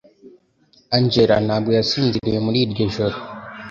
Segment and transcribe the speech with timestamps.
[0.97, 3.17] Angela ntabwo yasinziriye muri iryo joro